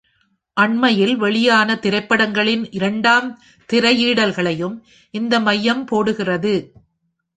அண்மையில் 0.57 1.15
வெளியான 1.15 1.75
திரைப்படங்களின் 1.75 2.63
‘இரண்டாம் 2.71 3.27
திரையீடல்களையும்” 3.69 4.75
இந்த 5.13 5.39
மையம் 5.39 5.85
போடுகிறது. 5.85 6.55